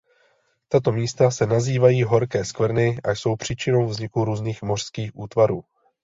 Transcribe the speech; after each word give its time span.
Tato 0.69 0.91
místa 0.91 1.31
se 1.31 1.45
nazývají 1.45 2.03
"horké 2.03 2.45
skvrny" 2.45 2.97
a 3.03 3.11
jsou 3.11 3.35
příčinou 3.35 3.85
vzniku 3.85 4.25
různých 4.25 4.61
mořských 4.61 5.11
útvarů. 5.13 5.63